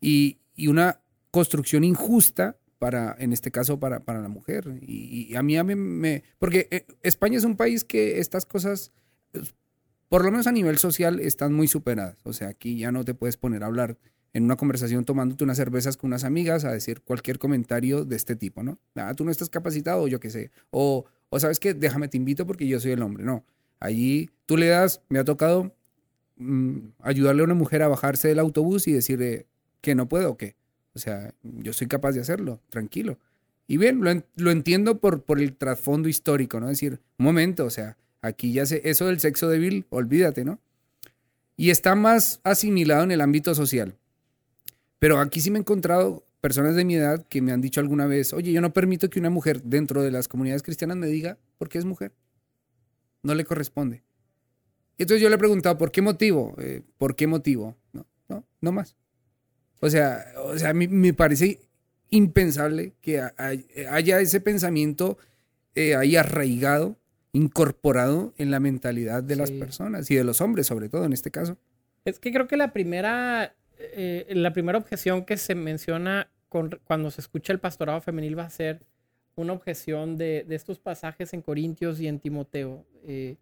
[0.00, 4.78] y, y una construcción injusta para, en este caso, para, para la mujer.
[4.82, 6.24] Y, a mí, a mí me...
[6.38, 8.92] Porque eh, España es un país que estas cosas,
[10.08, 12.18] por lo menos a nivel social, están muy superadas.
[12.24, 13.96] O sea, aquí ya no te puedes poner a hablar
[14.32, 18.36] en una conversación tomándote unas cervezas con unas amigas a decir cualquier comentario de este
[18.36, 18.78] tipo, ¿no?
[18.94, 20.50] Ah, tú no estás capacitado, yo qué sé.
[20.70, 23.24] O, o sabes qué, déjame te invito porque yo soy el hombre.
[23.24, 23.46] No,
[23.80, 25.74] allí tú le das, me ha tocado
[26.36, 29.46] mm, ayudarle a una mujer a bajarse del autobús y decirle
[29.80, 30.56] que no puedo o qué.
[30.96, 33.18] O sea, yo soy capaz de hacerlo, tranquilo.
[33.68, 36.68] Y bien, lo, lo entiendo por, por el trasfondo histórico, ¿no?
[36.68, 40.58] decir, un momento, o sea, aquí ya se, eso del sexo débil, olvídate, ¿no?
[41.54, 43.94] Y está más asimilado en el ámbito social.
[44.98, 48.06] Pero aquí sí me he encontrado personas de mi edad que me han dicho alguna
[48.06, 51.36] vez, oye, yo no permito que una mujer dentro de las comunidades cristianas me diga
[51.58, 52.12] por qué es mujer.
[53.22, 54.02] No le corresponde.
[54.96, 56.54] Entonces yo le he preguntado, ¿por qué motivo?
[56.56, 57.76] Eh, ¿Por qué motivo?
[57.92, 58.96] No, no, no más.
[59.86, 61.60] O sea, o sea, me parece
[62.10, 65.18] impensable que ha- hay- haya ese pensamiento
[65.74, 66.96] eh, ahí arraigado,
[67.32, 71.30] incorporado en la mentalidad de las personas y de los hombres, sobre todo en este
[71.30, 71.58] caso.
[72.04, 77.10] Es que creo que la primera, eh, la primera objeción que se menciona con- cuando
[77.10, 78.80] se escucha el pastorado femenil va a ser
[79.34, 82.84] una objeción de, de estos pasajes en Corintios y en Timoteo.
[83.04, 83.36] eh,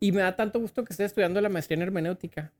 [0.00, 2.52] y me da tanto gusto que estés estudiando la maestría en hermenéutica,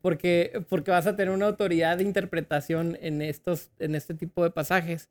[0.00, 4.50] porque, porque vas a tener una autoridad de interpretación en, estos, en este tipo de
[4.50, 5.08] pasajes.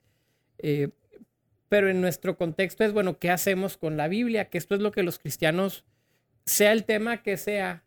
[0.60, 0.90] Eh,
[1.70, 4.46] pero en nuestro contexto es, bueno, ¿qué hacemos con la Biblia?
[4.46, 5.84] Que esto es lo que los cristianos,
[6.46, 7.84] sea el tema que sea,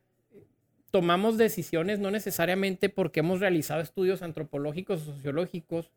[0.90, 5.90] tomamos decisiones no necesariamente porque hemos realizado estudios antropológicos o sociológicos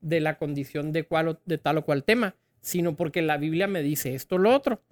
[0.00, 3.82] de la condición de, cual de tal o cual tema, sino porque la Biblia me
[3.82, 4.82] dice esto o lo otro.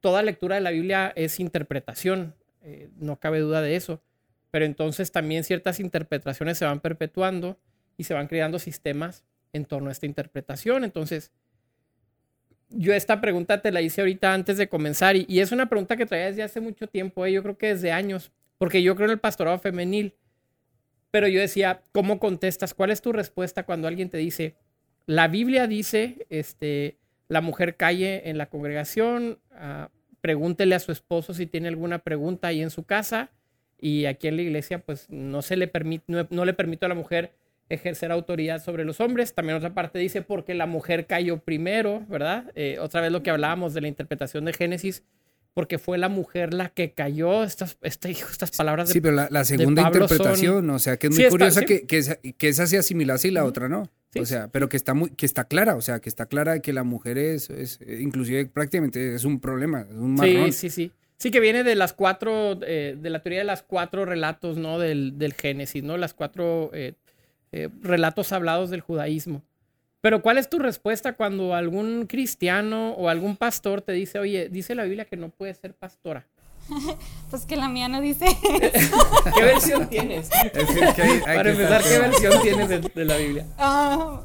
[0.00, 4.02] Toda lectura de la Biblia es interpretación, eh, no cabe duda de eso,
[4.50, 7.58] pero entonces también ciertas interpretaciones se van perpetuando
[7.96, 10.84] y se van creando sistemas en torno a esta interpretación.
[10.84, 11.32] Entonces,
[12.70, 16.06] yo esta pregunta te la hice ahorita antes de comenzar y, es una pregunta que
[16.06, 19.12] traía desde hace mucho tiempo, eh, yo creo que desde años, porque yo creo en
[19.12, 20.14] el pastorado femenil,
[21.10, 22.72] pero yo decía, ¿cómo contestas?
[22.72, 24.54] ¿Cuál es tu respuesta cuando alguien te dice,
[25.06, 31.34] la Biblia dice, este, la mujer calle en la congregación, ah, pregúntele a su esposo
[31.34, 33.30] si tiene alguna pregunta ahí en su casa
[33.80, 36.88] y aquí en la iglesia pues no se le permite, no, no le permito a
[36.88, 37.32] la mujer
[37.68, 39.32] ejercer autoridad sobre los hombres.
[39.34, 42.50] También otra parte dice porque la mujer cayó primero, ¿verdad?
[42.54, 45.04] Eh, otra vez lo que hablábamos de la interpretación de Génesis,
[45.54, 47.44] porque fue la mujer la que cayó.
[47.44, 51.10] Estas, este, estas palabras de Sí, pero la, la segunda interpretación, o sea, que es
[51.12, 51.66] muy Sí, está- curiosa sí.
[51.66, 53.88] que, que, esa, que esa se asimilase y la otra no.
[54.12, 56.54] Sí, o sea, pero que está muy, que está clara, o sea, que está clara
[56.54, 60.52] de que la mujer es, es eh, inclusive prácticamente es un problema, es un marrón.
[60.52, 60.92] Sí, sí, sí.
[61.20, 64.78] Sí que viene de las cuatro, eh, de la teoría de las cuatro relatos, ¿no?
[64.78, 65.98] Del, del Génesis, ¿no?
[65.98, 66.94] Las cuatro eh,
[67.52, 69.42] eh, relatos hablados del judaísmo.
[70.00, 74.74] Pero ¿cuál es tu respuesta cuando algún cristiano o algún pastor te dice, oye, dice
[74.74, 76.26] la Biblia que no puedes ser pastora?
[77.30, 78.24] Pues que la mía no dice.
[79.36, 80.30] ¿Qué versión tienes?
[80.54, 83.46] Es que hay- hay Para que empezar, ¿qué versión tienes de, de la Biblia?
[83.58, 84.22] Ah,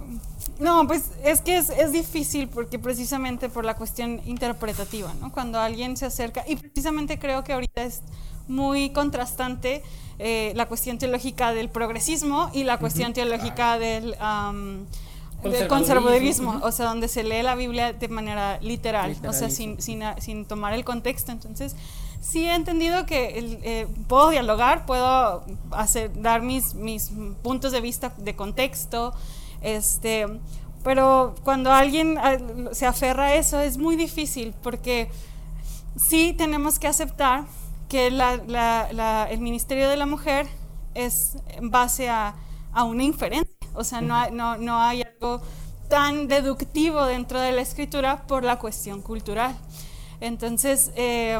[0.60, 5.32] no, pues es que es, es difícil porque precisamente por la cuestión interpretativa, ¿no?
[5.32, 8.02] Cuando alguien se acerca, y precisamente creo que ahorita es
[8.48, 9.84] muy contrastante
[10.18, 14.86] eh, la cuestión teológica del progresismo y la cuestión teológica del, am,
[15.44, 19.82] del Conservadurismo, o sea, donde se lee la Biblia de manera literal, o sea, sin,
[19.82, 21.32] sin, sin tomar el contexto.
[21.32, 21.76] Entonces,
[22.22, 27.12] sí he entendido que el, eh, puedo dialogar, puedo hacer, dar mis, mis
[27.44, 29.14] puntos de vista de contexto,
[29.62, 30.28] este,
[30.84, 32.38] pero cuando alguien ah,
[32.72, 35.10] se aferra a eso es muy difícil porque
[35.96, 37.46] sí tenemos que aceptar
[37.90, 40.48] que el Ministerio de la Mujer
[40.94, 42.36] es en base a,
[42.74, 43.56] a una inferencia.
[43.74, 45.42] O sea, no hay, no, no hay algo
[45.90, 49.56] tan deductivo dentro de la escritura por la cuestión cultural.
[50.20, 51.40] Entonces, eh,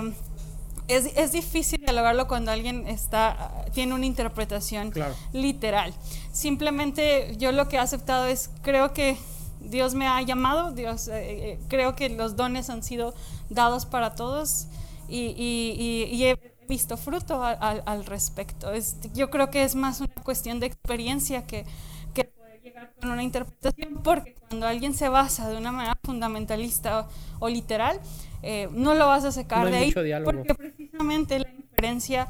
[0.88, 4.92] es, es, difícil dialogarlo cuando alguien está, tiene una interpretación
[5.34, 5.94] literal.
[6.32, 9.18] Simplemente yo lo que he aceptado es, creo que
[9.62, 13.14] Dios me ha llamado, Dios, eh, eh, creo que los dones han sido
[13.50, 14.68] dados para todos
[15.08, 18.72] y, y, y he visto fruto al, al respecto.
[18.72, 21.66] Es, yo creo que es más una cuestión de experiencia que,
[22.14, 27.02] que poder llegar con una interpretación, porque cuando alguien se basa de una manera fundamentalista
[27.40, 28.00] o, o literal,
[28.48, 29.92] eh, no lo vas a sacar de ahí,
[30.24, 32.28] porque precisamente la inferencia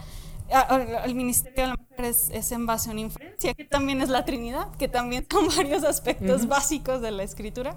[0.49, 4.08] al ministerio de la mujer es, es, en base a una inferencia, que también es
[4.08, 7.75] la Trinidad, que también son varios aspectos básicos de la escritura,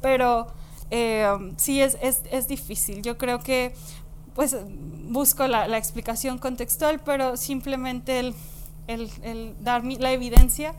[0.00, 0.46] pero
[0.90, 3.02] eh, sí es, es, es, difícil.
[3.02, 3.74] Yo creo que
[4.36, 4.56] pues
[5.08, 8.34] busco la, la explicación contextual, pero simplemente el,
[8.86, 10.74] el, el dar mi, la evidencia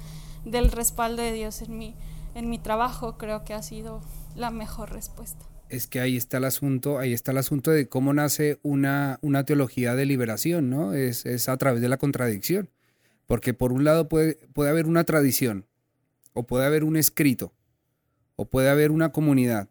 [0.45, 1.95] del respaldo de Dios en mi,
[2.33, 3.99] en mi trabajo creo que ha sido
[4.35, 8.13] la mejor respuesta es que ahí está el asunto, ahí está el asunto de cómo
[8.13, 10.93] nace una, una teología de liberación, ¿no?
[10.93, 12.69] Es, es, a través de la contradicción.
[13.25, 15.65] Porque por un lado puede, puede haber una tradición,
[16.33, 17.53] o puede haber un escrito,
[18.35, 19.67] o puede haber una comunidad.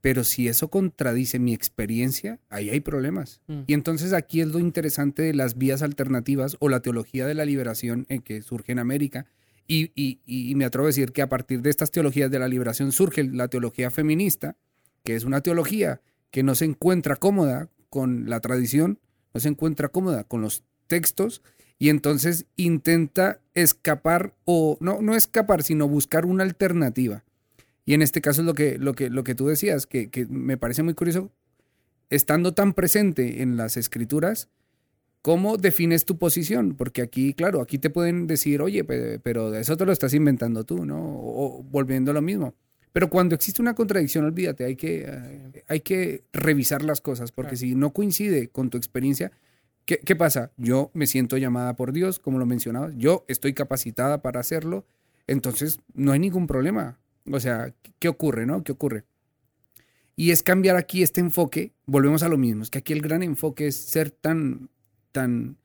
[0.00, 3.42] Pero si eso contradice mi experiencia, ahí hay problemas.
[3.48, 3.60] Mm.
[3.66, 7.44] Y entonces aquí es lo interesante de las vías alternativas o la teología de la
[7.44, 9.26] liberación en que surge en América.
[9.68, 12.48] Y, y, y me atrevo a decir que a partir de estas teologías de la
[12.48, 14.56] liberación surge la teología feminista,
[15.02, 18.98] que es una teología que no se encuentra cómoda con la tradición,
[19.34, 21.42] no se encuentra cómoda con los textos
[21.78, 27.24] y entonces intenta escapar o no, no escapar, sino buscar una alternativa.
[27.84, 30.26] Y en este caso es lo que, lo que, lo que tú decías, que, que
[30.26, 31.32] me parece muy curioso,
[32.10, 34.48] estando tan presente en las escrituras,
[35.22, 36.74] ¿cómo defines tu posición?
[36.76, 40.84] Porque aquí, claro, aquí te pueden decir, oye, pero eso te lo estás inventando tú,
[40.84, 41.00] ¿no?
[41.00, 42.54] O volviendo a lo mismo.
[42.92, 47.56] Pero cuando existe una contradicción, olvídate, hay que, eh, hay que revisar las cosas, porque
[47.56, 49.32] si no coincide con tu experiencia,
[49.86, 50.52] ¿qué, ¿qué, pasa?
[50.58, 54.84] Yo me siento llamada por Dios, como lo mencionaba, yo estoy capacitada para hacerlo,
[55.26, 56.98] entonces no hay ningún problema.
[57.30, 58.62] O sea, ¿qué ocurre, no?
[58.62, 59.04] ¿Qué ocurre?
[60.14, 63.22] Y es cambiar aquí este enfoque, volvemos a lo mismo, es que aquí el gran
[63.22, 64.68] enfoque es ser tan,
[65.12, 65.56] tan,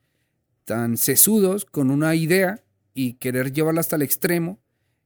[0.64, 2.62] tan sesudos con una idea
[2.94, 4.58] y querer llevarla hasta el extremo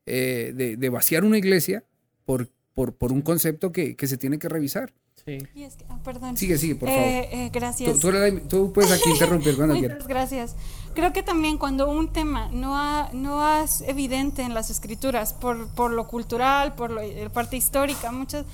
[0.07, 1.85] eh, de, de vaciar una iglesia
[2.25, 4.93] por, por, por un concepto que, que, se tiene que revisar.
[5.25, 5.39] Sí.
[5.55, 6.37] Es que, oh, perdón.
[6.37, 7.05] Sigue, sigue, por favor.
[7.05, 7.99] Eh, eh, gracias.
[7.99, 10.07] Tú, tú, tú, puedes aquí interrumpir cuando quieras.
[10.07, 10.57] Gracias.
[10.95, 15.69] Creo que también cuando un tema no, ha, no es evidente en las escrituras, por,
[15.69, 18.45] por lo cultural, por la parte histórica, muchas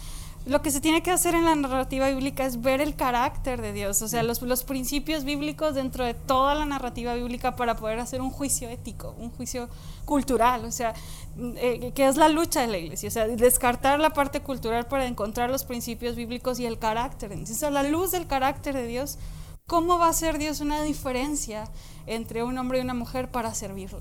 [0.48, 3.74] lo que se tiene que hacer en la narrativa bíblica es ver el carácter de
[3.74, 7.98] Dios, o sea, los, los, principios bíblicos dentro de toda la narrativa bíblica para poder
[7.98, 9.68] hacer un juicio ético, un juicio
[10.06, 10.94] cultural, o sea,
[11.38, 15.06] eh, que es la lucha de la iglesia, o sea, descartar la parte cultural para
[15.06, 17.30] encontrar los principios bíblicos y el carácter.
[17.32, 19.18] Entonces, a la luz del carácter de Dios,
[19.66, 21.68] ¿cómo va a hacer Dios una diferencia
[22.06, 24.00] entre un hombre y una mujer para servirle,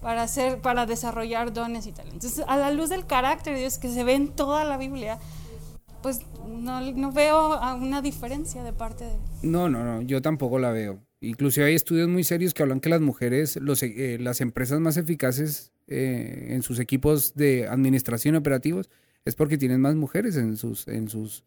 [0.00, 2.30] para, hacer, para desarrollar dones y talentos?
[2.30, 5.18] Entonces, a la luz del carácter de Dios que se ve en toda la Biblia,
[6.02, 9.16] pues no, no veo una diferencia de parte de...
[9.42, 11.00] No, no, no, yo tampoco la veo.
[11.20, 14.96] Incluso hay estudios muy serios que hablan que las mujeres, los, eh, las empresas más
[14.96, 18.90] eficaces eh, en sus equipos de administración operativos
[19.24, 21.44] es porque tienen más mujeres en sus, en sus,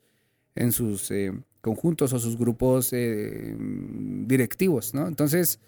[0.55, 5.07] en sus eh, conjuntos o sus grupos eh, directivos, ¿no?
[5.07, 5.59] Entonces,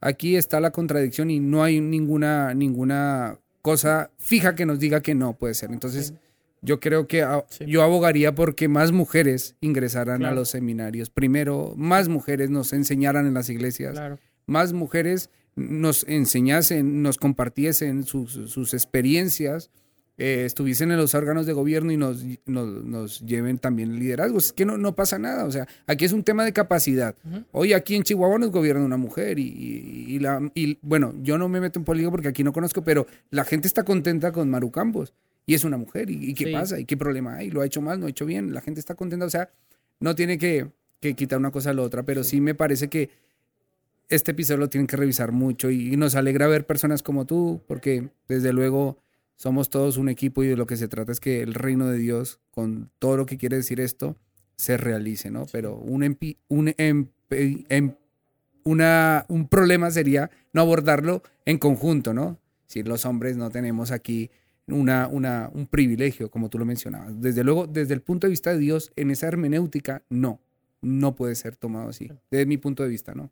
[0.00, 5.14] aquí está la contradicción y no hay ninguna, ninguna cosa fija que nos diga que
[5.14, 5.70] no puede ser.
[5.70, 6.14] Entonces...
[6.62, 7.64] yo creo que sí.
[7.66, 10.32] yo abogaría porque más mujeres ingresaran claro.
[10.32, 11.10] a los seminarios.
[11.10, 14.18] Primero, más mujeres nos enseñaran en las iglesias, claro.
[14.46, 19.70] más mujeres nos enseñasen, nos compartiesen sus, sus experiencias,
[20.18, 24.46] eh, estuviesen en los órganos de gobierno y nos, nos, nos lleven también liderazgos.
[24.46, 27.16] Es que no, no, pasa nada, o sea, aquí es un tema de capacidad.
[27.24, 27.44] Uh -huh.
[27.52, 31.38] Hoy aquí en Chihuahua nos gobierna una mujer y, y, y, la, y bueno, yo
[31.38, 34.48] no me meto en política porque aquí no conozco, pero la gente está contenta con
[34.48, 35.12] Maru Campos
[35.46, 36.10] y es una mujer.
[36.10, 36.52] ¿Y, y qué sí.
[36.52, 36.78] pasa?
[36.78, 37.50] ¿Y qué problema hay?
[37.50, 38.00] ¿Lo ha hecho mal?
[38.00, 38.52] ¿No ha hecho bien?
[38.54, 39.26] La gente está contenta.
[39.26, 39.50] O sea,
[40.00, 42.30] no tiene que, que quitar una cosa a la otra, pero sí.
[42.30, 42.40] sí.
[42.40, 43.10] me parece que
[44.08, 47.62] este episodio lo tienen que revisar mucho y, y, nos alegra ver personas como tú,
[47.66, 48.98] porque desde luego
[49.36, 51.98] somos todos un equipo y de lo que se trata es que el reino de
[51.98, 54.16] Dios, con todo lo que quiere decir esto,
[54.56, 55.46] se realice, ¿no?
[55.50, 57.94] Pero un, empi, un, em, em,
[58.64, 62.38] una, un problema sería no abordarlo en conjunto, ¿no?
[62.66, 64.30] Si los hombres no tenemos aquí
[64.72, 67.20] una, una, un privilegio, como tú lo mencionabas.
[67.20, 70.40] Desde luego, desde el punto de vista de Dios, en esa hermenéutica, no,
[70.80, 73.30] no puede ser tomado así, desde mi punto de vista, ¿no?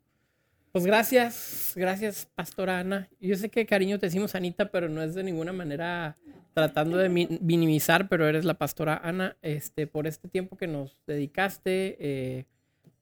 [0.71, 3.09] Pues gracias, gracias, Pastora Ana.
[3.19, 6.17] Yo sé que cariño te decimos Anita, pero no es de ninguna manera
[6.53, 11.97] tratando de minimizar, pero eres la Pastora Ana, este, por este tiempo que nos dedicaste,
[11.99, 12.45] eh,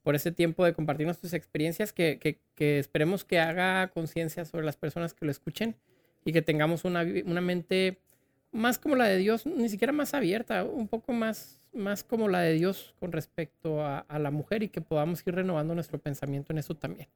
[0.02, 4.66] por este tiempo de compartirnos tus experiencias, que, que, que esperemos que haga conciencia sobre
[4.66, 5.76] las personas que lo escuchen
[6.24, 8.00] y que tengamos una, una mente
[8.52, 12.40] más como la de Dios, ni siquiera más abierta, un poco más, más como la
[12.40, 16.52] de Dios con respecto a, a la mujer y que podamos ir renovando nuestro pensamiento
[16.52, 17.08] en eso también.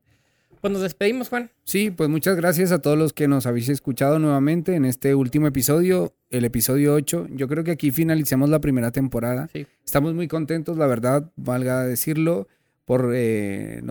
[0.65, 1.51] Pues nos despedimos, Juan.
[1.65, 5.47] Sí, pues muchas gracias a todos los que nos habéis escuchado nuevamente en este último
[5.47, 7.29] episodio, el episodio 8.
[7.33, 9.51] Yo creo que aquí finalicemos la primera temporada.
[9.53, 9.67] Sí.
[9.85, 12.49] Estamos muy contentos, la verdad, valga decirlo,
[12.85, 13.83] por eh,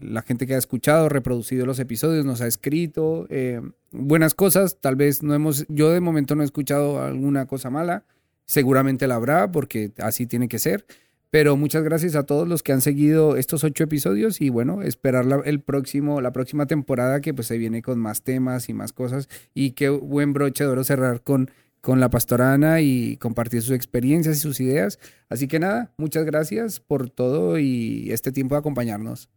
[0.00, 3.60] la gente que ha escuchado, reproducido los episodios, nos ha escrito eh,
[3.90, 4.78] buenas cosas.
[4.80, 8.04] Tal vez no hemos, yo de momento no he escuchado alguna cosa mala.
[8.46, 10.86] Seguramente la habrá porque así tiene que ser.
[11.30, 15.26] Pero muchas gracias a todos los que han seguido estos ocho episodios y bueno, esperar
[15.26, 18.94] la, el próximo, la próxima temporada que pues se viene con más temas y más
[18.94, 21.50] cosas y qué buen broche de oro cerrar con,
[21.80, 24.98] con la pastora Ana y compartir sus experiencias y sus ideas.
[25.28, 29.28] Así que nada, muchas gracias por todo y este tiempo de acompañarnos.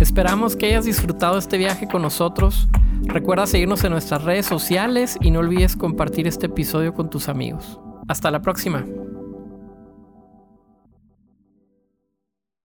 [0.00, 2.68] Esperamos que hayas disfrutado este viaje con nosotros.
[3.04, 7.78] Recuerda seguirnos en nuestras redes sociales y no olvides compartir este episodio con tus amigos.
[8.08, 8.84] Hasta la próxima.